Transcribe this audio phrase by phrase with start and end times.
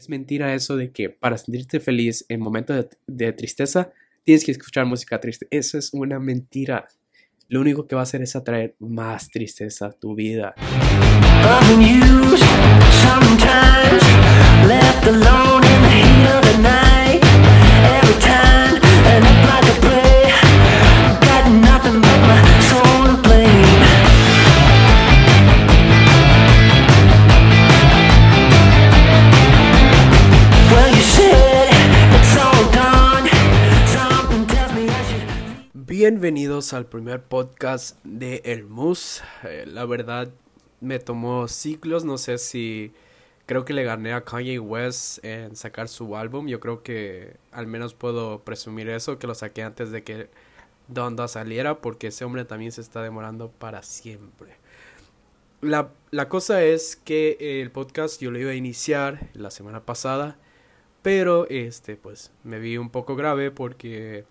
[0.00, 3.92] Es mentira eso de que para sentirte feliz en momentos de, tristeza
[4.24, 5.46] tienes que escuchar música triste.
[5.50, 6.88] Eso es una mentira.
[7.48, 10.54] Lo único que va a hacer es atraer más tristeza a tu vida.
[36.10, 39.22] Bienvenidos al primer podcast de El Mus.
[39.44, 40.28] Eh, la verdad
[40.80, 42.92] me tomó ciclos, no sé si
[43.46, 46.48] creo que le gané a Kanye West en sacar su álbum.
[46.48, 50.28] Yo creo que al menos puedo presumir eso, que lo saqué antes de que
[50.88, 54.56] Donda saliera, porque ese hombre también se está demorando para siempre.
[55.60, 60.38] La, la cosa es que el podcast yo lo iba a iniciar la semana pasada,
[61.02, 64.24] pero este pues me vi un poco grave porque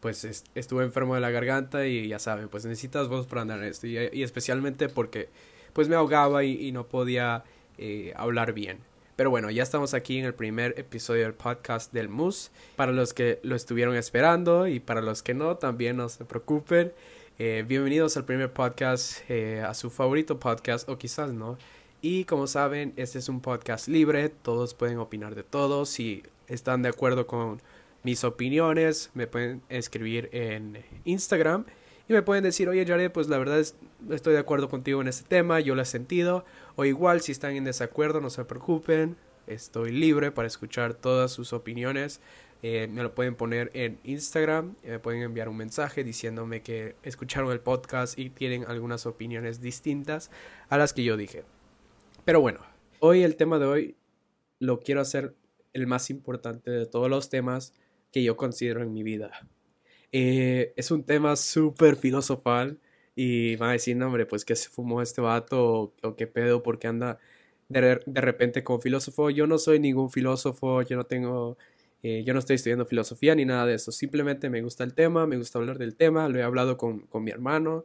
[0.00, 3.64] pues estuve enfermo de la garganta y ya saben, pues necesitas voz para andar en
[3.64, 3.86] esto.
[3.86, 5.28] Y, especialmente porque
[5.72, 7.44] pues me ahogaba y, no podía
[7.78, 8.78] eh, hablar bien.
[9.16, 12.50] Pero bueno, ya estamos aquí en el primer episodio del podcast del MUS.
[12.76, 16.92] Para los que lo estuvieron esperando y para los que no, también no se preocupen.
[17.38, 21.56] Eh, bienvenidos al primer podcast, eh, a su favorito podcast, o quizás no.
[22.02, 25.86] Y como saben, este es un podcast libre, todos pueden opinar de todo.
[25.86, 27.60] Si están de acuerdo con
[28.06, 31.66] mis opiniones, me pueden escribir en Instagram
[32.08, 33.74] y me pueden decir, oye Jared, pues la verdad es,
[34.10, 36.44] estoy de acuerdo contigo en este tema, yo lo he sentido,
[36.76, 39.16] o igual si están en desacuerdo, no se preocupen,
[39.48, 42.20] estoy libre para escuchar todas sus opiniones.
[42.62, 47.50] Eh, me lo pueden poner en Instagram, me pueden enviar un mensaje diciéndome que escucharon
[47.50, 50.30] el podcast y tienen algunas opiniones distintas
[50.68, 51.42] a las que yo dije.
[52.24, 52.60] Pero bueno,
[53.00, 53.96] hoy el tema de hoy
[54.60, 55.34] lo quiero hacer
[55.72, 57.72] el más importante de todos los temas
[58.16, 59.46] que yo considero en mi vida.
[60.10, 62.80] Eh, es un tema súper filosofal
[63.14, 66.62] y va a decir, no, hombre, pues que se fumó este vato o, qué pedo,
[66.62, 67.18] porque anda
[67.68, 69.28] de, de, repente como filósofo.
[69.28, 71.58] Yo no soy ningún filósofo, yo no tengo,
[72.02, 73.92] eh, yo no estoy estudiando filosofía ni nada de eso.
[73.92, 77.22] Simplemente me gusta el tema, me gusta hablar del tema, lo he hablado con, con
[77.22, 77.84] mi hermano.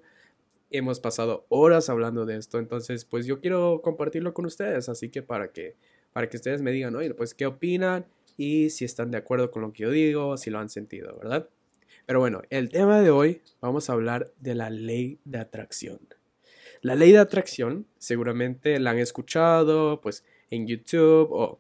[0.69, 5.23] Hemos pasado horas hablando de esto, entonces pues yo quiero compartirlo con ustedes, así que
[5.23, 5.75] para que,
[6.13, 8.05] para que ustedes me digan, oye, pues qué opinan,
[8.41, 11.47] y si están de acuerdo con lo que yo digo, si lo han sentido, ¿verdad?
[12.07, 16.00] Pero bueno, el tema de hoy vamos a hablar de la ley de atracción.
[16.81, 21.59] La ley de atracción seguramente la han escuchado pues en YouTube o,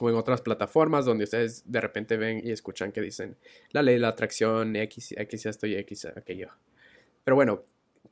[0.00, 3.36] en otras plataformas donde ustedes de repente ven y escuchan que dicen
[3.70, 6.50] la ley de atracción, X, X esto y X aquello.
[7.24, 7.64] Pero bueno,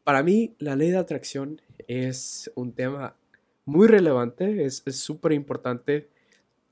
[0.03, 3.17] para mí la ley de atracción es un tema
[3.67, 6.09] muy relevante, es súper importante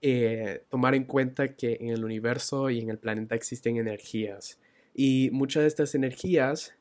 [0.02, 4.58] eh, tomar en cuenta que en el universo y en el planeta existen energías
[4.94, 6.74] y muchas de estas energías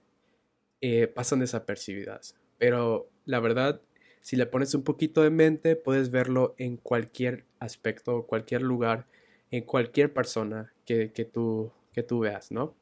[0.82, 2.36] eh, pasan desapercibidas.
[2.58, 3.82] Pero la verdad,
[4.22, 9.08] si le pones un poquito de mente, puedes verlo en cualquier aspecto, cualquier lugar,
[9.52, 12.76] en cualquier persona que, que, tú, que tú veas, ¿no?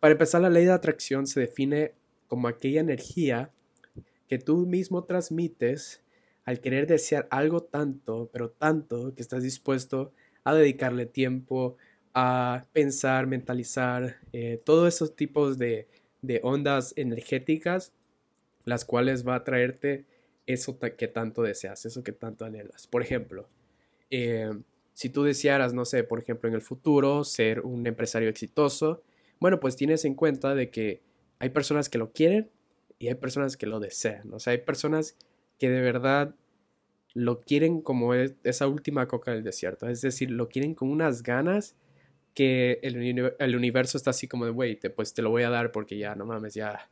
[0.00, 1.92] Para empezar, la ley de atracción se define
[2.26, 3.52] como aquella energía
[4.28, 6.02] que tú mismo transmites
[6.44, 10.12] al querer desear algo tanto, pero tanto, que estás dispuesto
[10.44, 11.76] a dedicarle tiempo,
[12.14, 15.88] a pensar, mentalizar, eh, todos esos tipos de,
[16.42, 17.92] ondas energéticas,
[18.64, 20.04] las cuales va a traerte
[20.46, 22.86] eso que tanto deseas, eso que tanto anhelas.
[22.86, 23.48] Por ejemplo,
[24.10, 24.50] eh,
[24.94, 29.02] si tú desearas, no sé, por ejemplo, en el futuro ser un empresario exitoso,
[29.40, 31.00] bueno, pues tienes en cuenta de que
[31.38, 32.50] hay personas que lo quieren
[32.98, 34.32] y hay personas que lo desean.
[34.32, 35.16] O sea, hay personas
[35.62, 36.34] que de verdad
[37.14, 39.88] lo quieren como esa última coca del desierto.
[39.88, 41.76] Es decir, lo quieren con unas ganas
[42.34, 45.96] que el, universo está así como de, güey, pues te lo voy a dar porque
[45.96, 46.90] ya, no mames, ya,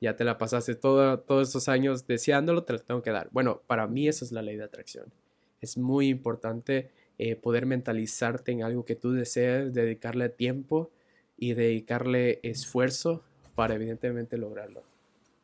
[0.00, 3.28] ya te la pasaste todo, todos estos años deseándolo, te lo tengo que dar.
[3.30, 5.12] Bueno, para mí esa es la ley de atracción.
[5.60, 10.90] Es muy importante eh, poder mentalizarte en algo que tú desees, dedicarle tiempo
[11.36, 13.22] y dedicarle esfuerzo
[13.54, 14.82] para evidentemente lograrlo.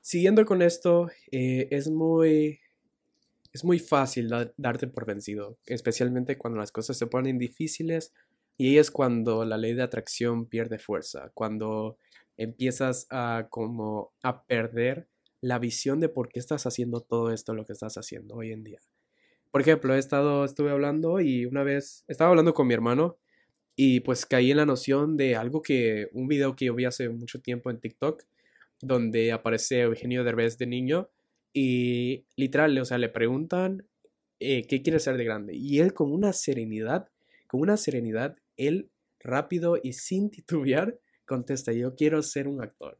[0.00, 2.58] Siguiendo con esto, eh, es muy
[3.54, 8.12] es muy fácil darte por vencido, especialmente cuando las cosas se ponen difíciles
[8.56, 11.96] y ahí es cuando la ley de atracción pierde fuerza, cuando
[12.36, 15.06] empiezas a como a perder
[15.40, 18.64] la visión de por qué estás haciendo todo esto lo que estás haciendo hoy en
[18.64, 18.80] día.
[19.52, 23.18] Por ejemplo, he estado estuve hablando y una vez estaba hablando con mi hermano
[23.76, 27.08] y pues caí en la noción de algo que un video que yo vi hace
[27.08, 28.24] mucho tiempo en TikTok
[28.80, 31.08] donde aparece Eugenio Derbez de niño
[31.54, 33.86] y literal, o sea, le preguntan
[34.40, 35.54] eh, ¿qué quiere ser de grande?
[35.54, 37.08] Y él con una serenidad,
[37.46, 38.90] con una serenidad, él
[39.20, 42.98] rápido y sin titubear contesta, yo quiero ser un actor.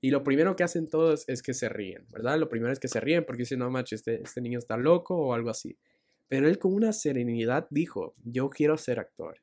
[0.00, 2.38] Y lo primero que hacen todos es que se ríen, ¿verdad?
[2.38, 5.14] Lo primero es que se ríen porque dicen, no, macho, este, este niño está loco
[5.14, 5.76] o algo así.
[6.26, 9.42] Pero él con una serenidad dijo, yo quiero ser actor.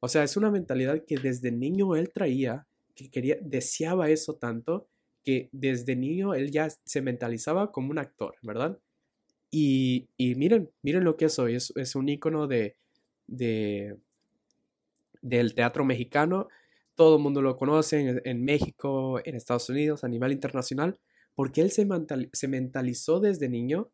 [0.00, 4.88] O sea, es una mentalidad que desde niño él traía, que quería, deseaba eso tanto,
[5.24, 8.78] que desde niño él ya se mentalizaba como un actor, ¿verdad?
[9.50, 12.76] Y, y miren, miren lo que es hoy, es, un ícono de,
[13.26, 13.96] de,
[15.22, 16.48] del teatro mexicano,
[16.94, 20.98] todo el mundo lo conoce en, México, en Estados Unidos, a nivel internacional,
[21.34, 21.86] porque él se,
[22.32, 23.90] se mentalizó desde niño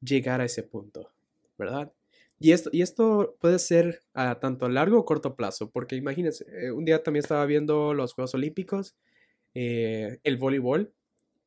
[0.00, 1.10] llegar a ese punto,
[1.58, 1.92] ¿verdad?
[2.40, 6.70] Y esto, y esto puede ser a tanto largo o corto plazo, porque imagínense, eh,
[6.70, 8.94] un día también estaba viendo los Juegos Olímpicos,
[9.54, 10.92] eh, el voleibol,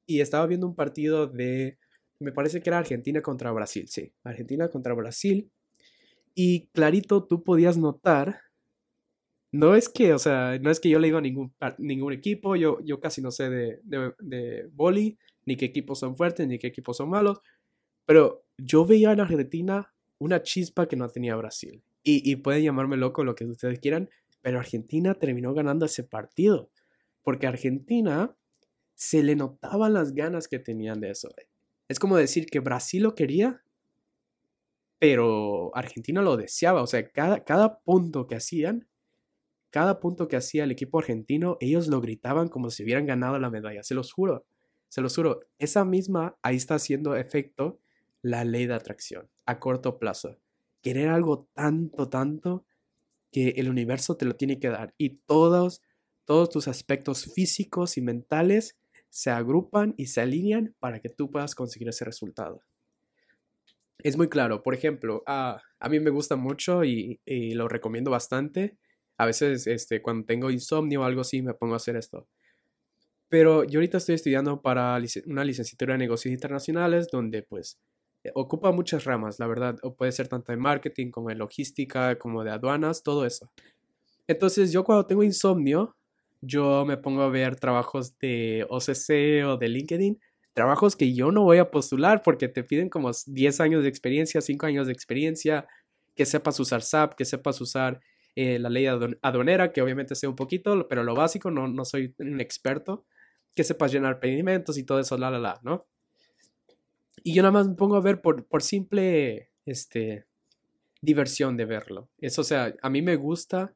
[0.05, 1.77] y estaba viendo un partido de,
[2.19, 5.49] me parece que era Argentina contra Brasil, sí, Argentina contra Brasil,
[6.33, 8.39] y clarito tú podías notar
[9.51, 12.55] no es que, o sea, no es que yo le diga a ningún, ningún equipo,
[12.55, 16.67] yo, yo casi no sé de, de, de ni qué equipos son fuertes, ni qué
[16.67, 17.41] equipos son malos,
[18.05, 21.83] pero yo veía en Argentina una chispa que no tenía Brasil.
[22.03, 24.09] Y, y pueden llamarme loco lo que ustedes quieran,
[24.41, 26.69] pero Argentina terminó ganando ese partido,
[27.23, 28.35] porque Argentina
[28.93, 31.29] se le notaban las ganas que tenían de eso.
[31.87, 33.63] Es como decir que Brasil lo quería,
[34.99, 38.87] pero Argentina lo deseaba, o sea, cada, cada punto que hacían
[39.71, 43.49] cada punto que hacía el equipo argentino, ellos lo gritaban como si hubieran ganado la
[43.49, 44.45] medalla, se los juro,
[44.89, 45.39] se los juro.
[45.57, 47.79] Esa misma, ahí está haciendo efecto
[48.21, 50.37] la ley de atracción a corto plazo.
[50.81, 52.65] Querer algo tanto, tanto
[53.31, 55.81] que el universo te lo tiene que dar y todos,
[56.31, 58.77] todos tus aspectos físicos y mentales
[59.09, 62.61] se agrupan y se alinean para que tú puedas conseguir ese resultado.
[63.99, 68.77] Es muy claro, por ejemplo, a mí me gusta mucho y, y lo recomiendo bastante
[69.17, 72.29] a veces, este, cuando tengo insomnio o algo así, me pongo a hacer esto.
[73.27, 77.77] Pero yo ahorita estoy estudiando para una licenciatura de negocios internacionales donde pues
[78.35, 79.75] ocupa muchas ramas, la verdad.
[79.97, 83.51] Puede ser tanto de marketing como de logística, como de aduanas, todo eso.
[84.27, 85.97] Entonces yo cuando tengo insomnio,
[86.41, 90.19] yo me pongo a ver trabajos de OCC o de LinkedIn,
[90.53, 94.41] trabajos que yo no voy a postular porque te piden como 10 años de experiencia,
[94.41, 95.67] 5 años de experiencia,
[96.15, 98.01] que sepas usar SAP, que sepas usar
[98.35, 102.15] eh, la ley aduanera, que obviamente sé un poquito, pero lo básico, no, no soy
[102.19, 103.05] un experto,
[103.55, 105.85] que sepas llenar pedimentos y todo eso, la, la, la, ¿no?
[107.23, 110.25] Y yo nada más me pongo a ver por, por simple, este,
[111.01, 112.09] diversión de verlo.
[112.19, 113.75] Eso, o sea, a mí me gusta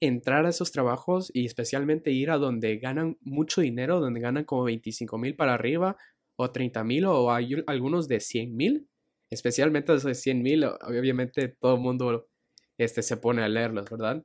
[0.00, 4.64] entrar a esos trabajos y especialmente ir a donde ganan mucho dinero, donde ganan como
[4.64, 5.96] 25 mil para arriba
[6.36, 8.88] o 30 mil o hay algunos de 100 mil,
[9.30, 12.28] especialmente esos de 100 mil, obviamente todo el mundo
[12.76, 14.24] este, se pone a leerlos, ¿verdad?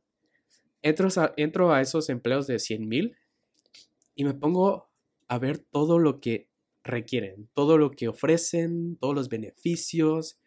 [0.82, 3.18] Entro a, entro a esos empleos de 100 mil
[4.16, 4.90] y me pongo
[5.28, 6.50] a ver todo lo que
[6.84, 10.40] requieren, todo lo que ofrecen, todos los beneficios,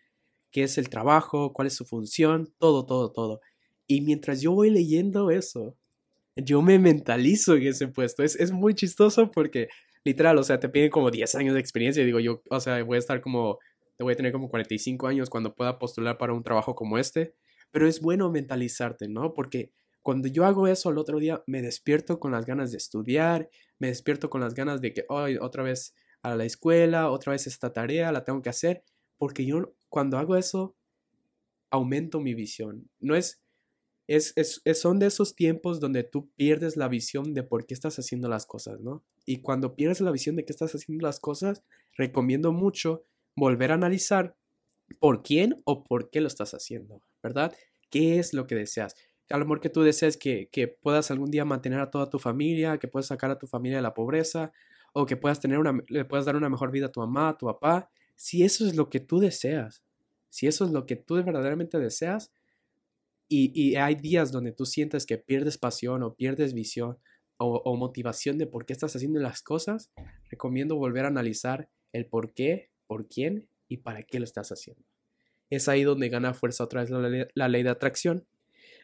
[0.50, 3.40] qué es el trabajo, cuál es su función, todo, todo, todo.
[3.86, 5.76] Y mientras yo voy leyendo eso,
[6.36, 8.22] yo me mentalizo en ese puesto.
[8.22, 9.68] Es, es muy chistoso porque,
[10.04, 12.02] literal, o sea, te piden como 10 años de experiencia.
[12.02, 13.58] Y digo, yo, o sea, voy a estar como,
[13.98, 17.34] voy a tener como 45 años cuando pueda postular para un trabajo como este.
[17.70, 19.34] Pero es bueno mentalizarte, ¿no?
[19.34, 19.72] Porque
[20.02, 23.48] cuando yo hago eso el otro día, me despierto con las ganas de estudiar,
[23.78, 27.46] me despierto con las ganas de que, hoy otra vez a la escuela, otra vez
[27.46, 28.84] esta tarea, la tengo que hacer,
[29.16, 30.76] porque yo cuando hago eso,
[31.70, 32.90] aumento mi visión.
[33.00, 33.41] No es,
[34.16, 38.28] es, son de esos tiempos donde tú pierdes la visión de por qué estás haciendo
[38.28, 39.04] las cosas, ¿no?
[39.26, 41.62] Y cuando pierdes la visión de qué estás haciendo las cosas,
[41.96, 43.04] recomiendo mucho
[43.36, 44.36] volver a analizar
[44.98, 47.54] por quién o por qué lo estás haciendo, ¿verdad?
[47.90, 48.94] ¿Qué es lo que deseas?
[49.30, 52.18] A lo mejor que tú deseas que, que puedas algún día mantener a toda tu
[52.18, 54.52] familia, que puedas sacar a tu familia de la pobreza,
[54.92, 57.38] o que puedas tener una, le puedas dar una mejor vida a tu mamá, a
[57.38, 57.90] tu papá.
[58.14, 59.82] Si eso es lo que tú deseas,
[60.28, 62.30] si eso es lo que tú verdaderamente deseas,
[63.32, 66.98] y, hay días donde tú sientes que pierdes pasión o pierdes visión
[67.38, 69.90] o, o motivación de por qué estás haciendo las cosas,
[70.30, 74.84] recomiendo volver a analizar el por qué, por quién y para qué lo estás haciendo.
[75.50, 78.26] Es ahí donde gana fuerza otra vez la, ley, de atracción.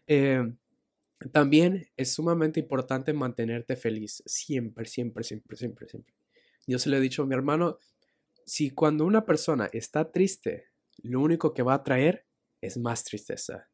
[0.07, 0.43] Eh,
[1.33, 6.14] también es sumamente importante mantenerte feliz, siempre, siempre, siempre, siempre, siempre.
[6.67, 7.78] Yo se lo he dicho a mi hermano,
[8.47, 10.67] si cuando una persona está triste,
[11.02, 12.25] lo único que va a traer
[12.61, 13.68] es más tristeza.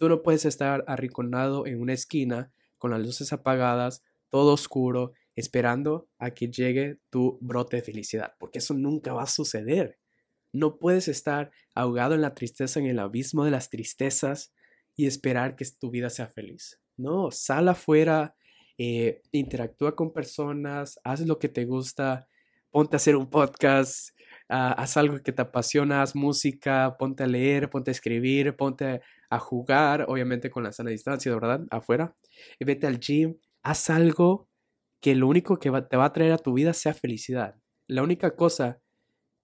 [0.00, 6.08] Tú no puedes estar arrinconado en una esquina con las luces apagadas, todo oscuro, esperando
[6.18, 9.98] a que llegue tu brote de felicidad, porque eso nunca va a suceder.
[10.54, 14.54] No puedes estar ahogado en la tristeza, en el abismo de las tristezas
[14.96, 16.80] y esperar que tu vida sea feliz.
[16.96, 18.34] No, sal afuera,
[18.78, 22.26] eh, interactúa con personas, haz lo que te gusta,
[22.70, 24.16] ponte a hacer un podcast,
[24.50, 29.00] ah, haz algo que te apasiona, haz música, ponte a leer, ponte a escribir, ponte
[29.30, 31.62] a jugar, obviamente con la sana distancia, ¿verdad?
[31.70, 32.16] Afuera.
[32.58, 34.48] Y vete al gym, haz algo
[35.00, 37.56] que lo único que te va a traer a tu vida sea felicidad.
[37.86, 38.80] La única cosa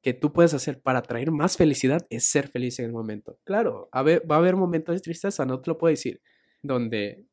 [0.03, 3.39] que tú puedes hacer para traer más felicidad es ser feliz en el momento.
[3.45, 6.21] Claro, va a haber momentos de tristeza, no te lo puedo decir,
[6.63, 7.25] donde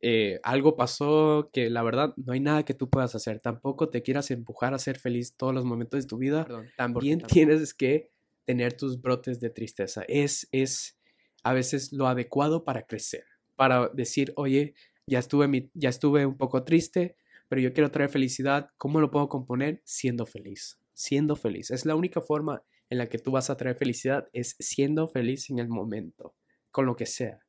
[0.00, 3.40] eh, algo pasó que la verdad no hay nada que tú puedas hacer.
[3.40, 6.46] Tampoco te quieras empujar a ser feliz todos los momentos de tu vida.
[6.76, 8.10] también tienes que
[8.44, 10.02] tener tus brotes de tristeza.
[10.08, 10.98] Es, es
[11.42, 13.24] a veces lo adecuado para crecer,
[13.56, 14.74] para decir, oye,
[15.06, 17.16] ya estuve, ya estuve un poco triste,
[17.48, 18.70] pero yo quiero traer felicidad.
[18.76, 19.82] ¿Cómo lo puedo componer?
[19.84, 21.70] Siendo feliz siendo feliz.
[21.70, 25.48] Es la única forma en la que tú vas a traer felicidad, es siendo feliz
[25.48, 26.34] en el momento,
[26.70, 27.40] con lo que sea.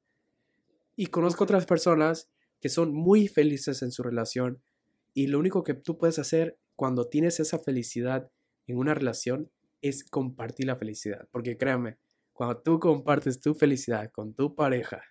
[0.96, 4.62] Y conozco otras personas que son muy felices en su relación
[5.14, 8.32] y lo único que tú puedes hacer cuando tienes esa felicidad
[8.68, 9.52] en una relación
[9.82, 11.28] es compartir la felicidad.
[11.32, 11.98] Porque créame,
[12.32, 15.04] cuando tú compartes tu felicidad con tu pareja,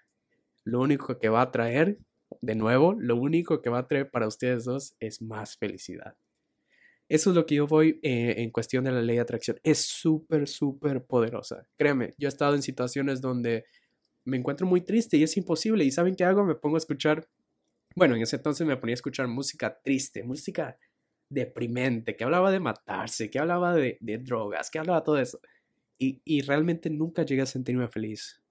[0.64, 1.98] lo único que va a traer,
[2.40, 6.16] de nuevo, lo único que va a traer para ustedes dos es más felicidad.
[7.08, 9.58] Eso es lo que yo voy eh, en cuestión de la ley de atracción.
[9.64, 11.66] Es súper, súper poderosa.
[11.76, 13.64] Créeme, yo he estado en situaciones donde
[14.24, 15.84] me encuentro muy triste y es imposible.
[15.84, 16.44] ¿Y saben qué hago?
[16.44, 17.28] Me pongo a escuchar,
[17.94, 20.78] bueno, en ese entonces me ponía a escuchar música triste, música
[21.28, 25.40] deprimente, que hablaba de matarse, que hablaba de, drogas, que hablaba todo eso.
[25.98, 28.42] Y, y realmente nunca llegué a sentirme feliz.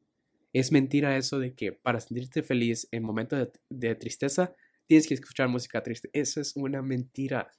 [0.54, 4.56] Es mentira eso de que para sentirte feliz en momentos de, de tristeza
[4.88, 6.10] tienes que escuchar música triste.
[6.14, 7.52] Eso es una mentira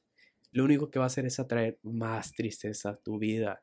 [0.53, 3.63] lo único que va a hacer es atraer más tristeza a tu vida.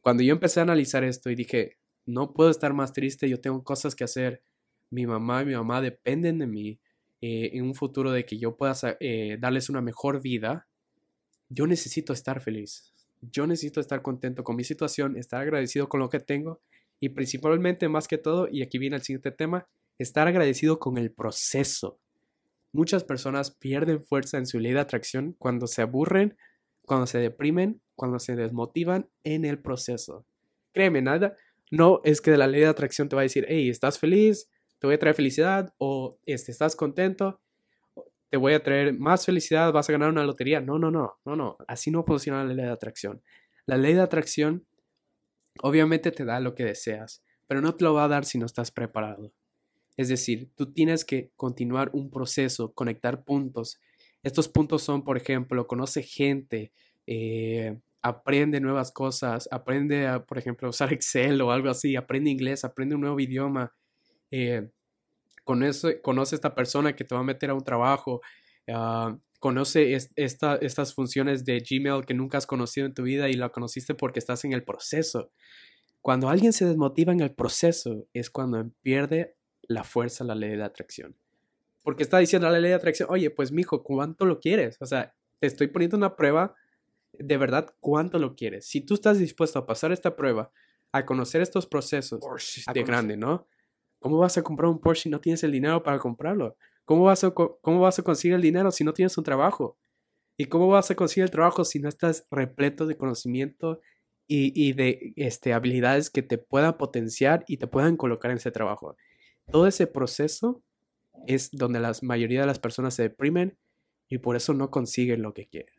[0.00, 3.62] Cuando yo empecé a analizar esto y dije, no puedo estar más triste, yo tengo
[3.62, 4.42] cosas que hacer,
[4.90, 6.80] mi mamá y mi mamá dependen de mí
[7.22, 10.66] eh, en un futuro de que yo pueda eh, darles una mejor vida,
[11.48, 12.92] yo necesito estar feliz.
[13.20, 16.60] Yo necesito estar contento con mi situación, estar agradecido con lo que tengo
[16.98, 19.66] y principalmente, más que todo, y aquí viene el siguiente tema,
[19.98, 21.98] estar agradecido con el proceso.
[22.72, 26.36] Muchas personas pierden fuerza en su ley de atracción cuando se aburren,
[26.86, 30.24] cuando se deprimen, cuando se desmotivan en el proceso.
[30.72, 31.36] Créeme, nada,
[31.70, 34.48] no es que la ley de atracción te va a decir, hey, ¿estás feliz?
[34.82, 37.40] Te voy a traer felicidad o este, ¿estás contento?
[38.30, 40.60] Te voy a traer más felicidad, vas a ganar una lotería.
[40.60, 41.56] No, no, no, no, no.
[41.68, 43.22] Así no funciona la ley de atracción.
[43.64, 44.66] La ley de atracción
[45.60, 48.46] obviamente te da lo que deseas, pero no te lo va a dar si no
[48.46, 49.32] estás preparado.
[49.96, 53.78] Es decir, tú tienes que continuar un proceso, conectar puntos.
[54.24, 56.72] Estos puntos son, por ejemplo, conoce gente,
[57.06, 62.64] eh, aprende nuevas cosas, aprende, a, por ejemplo, usar Excel o algo así, aprende inglés,
[62.64, 63.72] aprende un nuevo idioma,
[64.32, 64.70] eh,
[65.44, 68.22] conoce, conoce esta persona que te va a meter a un trabajo,
[68.68, 73.50] ah, conoce estas funciones de Gmail que nunca has conocido en tu vida y la
[73.50, 75.30] conociste porque estás en el proceso.
[76.00, 80.56] Cuando alguien se desmotiva en el proceso es cuando pierde la fuerza, la ley de
[80.56, 81.16] la atracción.
[81.82, 84.76] Porque está diciendo la ley de atracción, oye, pues mijo, ¿cuánto lo quieres?
[84.80, 86.54] O sea, te estoy poniendo una prueba
[87.12, 88.66] de verdad cuánto lo quieres.
[88.66, 90.50] Si tú estás dispuesto a pasar esta prueba,
[90.92, 92.20] a conocer estos procesos
[92.72, 93.48] de grande, ¿no?
[94.02, 96.56] ¿Cómo vas a comprar un Porsche si no tienes el dinero para comprarlo?
[96.84, 99.78] ¿Cómo vas, a, ¿Cómo vas a conseguir el dinero si no tienes un trabajo?
[100.36, 103.80] ¿Y cómo vas a conseguir el trabajo si no estás repleto de conocimiento
[104.26, 108.50] y, y de este, habilidades que te puedan potenciar y te puedan colocar en ese
[108.50, 108.96] trabajo?
[109.50, 110.62] Todo ese proceso
[111.26, 113.56] es donde la mayoría de las personas se deprimen
[114.08, 115.74] y por eso no consiguen lo que quieren.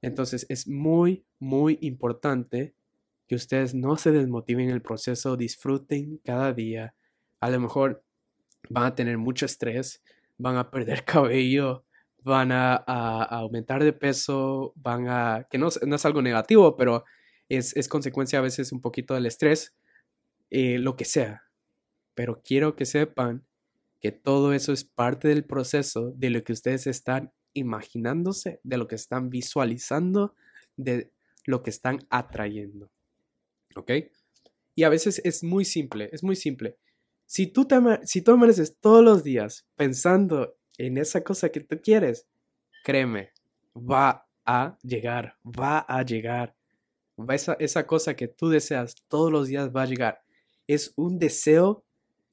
[0.00, 2.74] Entonces es muy, muy importante
[3.28, 6.94] que ustedes no se desmotiven en el proceso, disfruten cada día.
[7.40, 8.04] A lo mejor
[8.68, 10.02] van a tener mucho estrés,
[10.38, 11.84] van a perder cabello,
[12.22, 17.04] van a, aumentar de peso, van a, que no, es algo negativo, pero
[17.48, 19.74] es, consecuencia a veces un poquito del estrés,
[20.50, 21.44] eh, lo que sea
[22.14, 23.44] pero quiero que sepan
[24.00, 28.86] que todo eso es parte del proceso de lo que ustedes están imaginándose, de lo
[28.86, 30.34] que están visualizando,
[30.76, 31.10] de
[31.44, 32.90] lo que están atrayendo.
[33.76, 33.90] ¿Ok?
[34.74, 36.76] Y a veces es muy simple, es muy simple.
[37.26, 41.80] Si tú, te, si tú amaneces todos los días pensando en esa cosa que tú
[41.82, 42.28] quieres,
[42.84, 43.30] créeme,
[43.76, 46.56] va a llegar, va a llegar.
[47.28, 50.22] Esa, esa cosa que tú deseas todos los días va a llegar.
[50.66, 51.84] Es un deseo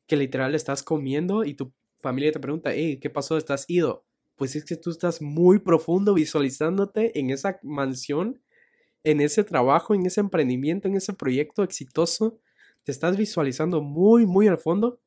[0.08, 1.72] que literal estás comiendo y tu
[2.02, 3.38] familia te pregunta, hey, ¿qué pasó?
[3.38, 4.06] ¿Estás ido?
[4.36, 8.42] Pues es que tú estás muy profundo visualizándote en esa mansión
[9.04, 12.40] en ese trabajo, en ese emprendimiento, en ese proyecto exitoso,
[12.84, 15.00] te estás visualizando muy, muy al fondo.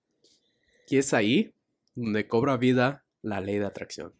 [0.89, 1.55] Y es ahí
[1.95, 4.13] donde cobra vida la ley de atracción.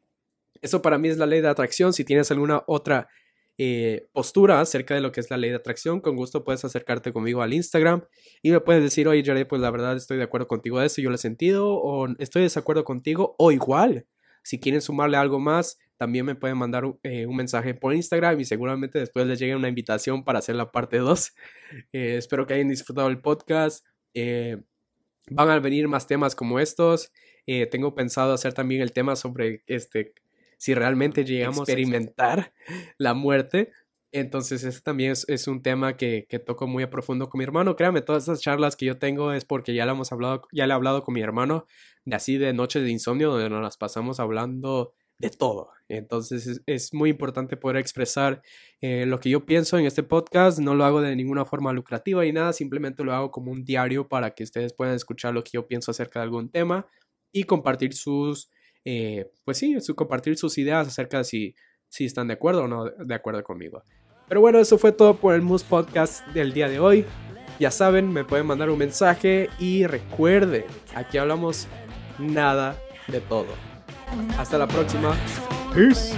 [0.63, 1.93] Eso para mí es la ley de atracción.
[1.93, 3.09] Si tienes alguna otra
[3.57, 7.13] eh, postura acerca de lo que es la ley de atracción, con gusto puedes acercarte
[7.13, 8.05] conmigo al Instagram
[8.43, 11.01] y me puedes decir, oye Jared, pues la verdad estoy de acuerdo contigo de eso,
[11.01, 14.07] yo lo he sentido, o estoy de desacuerdo contigo, o igual,
[14.43, 18.45] si quieren sumarle algo más, también me pueden mandar eh, un mensaje por Instagram y
[18.45, 21.33] seguramente después les llegue una invitación para hacer la parte 2.
[21.93, 23.85] Eh, espero que hayan disfrutado el podcast.
[24.15, 27.11] van a venir más temas como estos.
[27.71, 30.13] tengo pensado hacer también el tema sobre este
[30.59, 32.53] si realmente llegamos a experimentar
[32.99, 33.73] la muerte.
[34.13, 37.75] Entonces, ese también es, un tema que, toco muy a profundo con mi hermano.
[37.75, 40.73] Créame, todas esas charlas que yo tengo es porque ya le hemos hablado, ya le
[40.73, 41.67] he hablado con mi hermano
[42.05, 45.71] de así de noches de insomnio, donde nos las pasamos hablando de todo.
[45.89, 48.43] Entonces es, muy importante poder expresar
[48.81, 50.59] eh, lo que yo pienso en este podcast.
[50.59, 54.09] No lo hago de ninguna forma lucrativa y nada, simplemente lo hago como un diario
[54.09, 56.87] para que ustedes puedan escuchar lo que yo pienso acerca de algún tema
[57.33, 58.51] y compartir sus
[58.85, 61.55] eh, pues sí, su, compartir sus ideas acerca de si,
[61.89, 63.83] si están de acuerdo o no de acuerdo conmigo.
[64.29, 67.05] Pero bueno, eso fue todo por el Moose Podcast del día de hoy.
[67.59, 71.69] Ya saben, me pueden mandar un mensaje y recuerden, aquí hablamos
[72.19, 73.74] nada de todo.
[74.39, 75.15] Hasta la próxima.
[75.75, 76.15] Peace.